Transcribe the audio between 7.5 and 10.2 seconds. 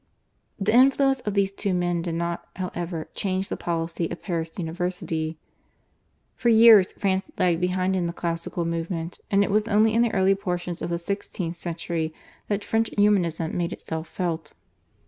behind in the classical movement, and it was only in the